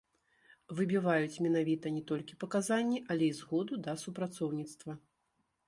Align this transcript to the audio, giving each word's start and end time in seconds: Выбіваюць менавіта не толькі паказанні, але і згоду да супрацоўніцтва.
Выбіваюць 0.79 1.41
менавіта 1.47 1.91
не 1.99 2.01
толькі 2.13 2.39
паказанні, 2.45 3.03
але 3.13 3.25
і 3.29 3.37
згоду 3.43 3.73
да 3.89 3.97
супрацоўніцтва. 4.05 5.01